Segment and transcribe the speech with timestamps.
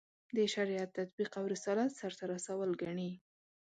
[0.35, 3.11] د شریعت تطبیق او رسالت سرته رسول ګڼي.